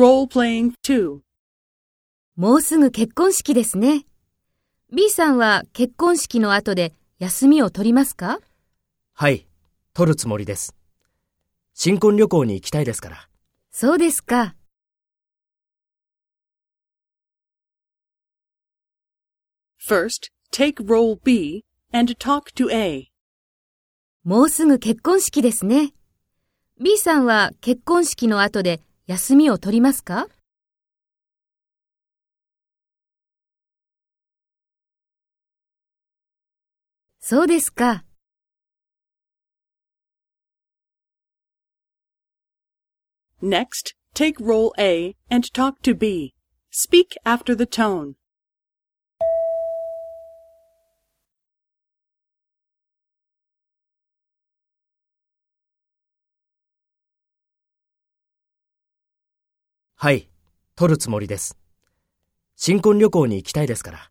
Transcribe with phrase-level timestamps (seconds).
[0.00, 1.18] Role-playing 2.
[2.34, 4.06] もうすぐ結婚式ですね。
[4.90, 8.40] B さんは結婚式の後で休みを取りますか？
[9.12, 9.46] はい、
[9.92, 10.74] 取るつもりです。
[11.74, 13.28] 新婚旅行に行きたいですから。
[13.72, 14.54] そうですか。
[19.86, 21.62] First, take role B
[21.92, 23.08] and talk to A.
[24.24, 25.92] もうすぐ結婚式ですね。
[26.80, 28.80] B さんは結婚式の後で
[29.10, 30.28] 休みを取りますか
[37.18, 38.04] そうですか。
[43.42, 46.32] Next, take role A and talk to B.
[46.70, 48.19] Speak after the tone.
[60.02, 60.30] はい、
[60.76, 61.58] 取るつもりです。
[62.56, 64.09] 新婚旅行に行きたいですから。